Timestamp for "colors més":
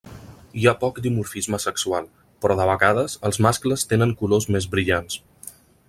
4.23-4.71